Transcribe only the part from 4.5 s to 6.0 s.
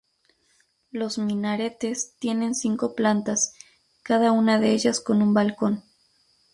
de ellas con un balcón.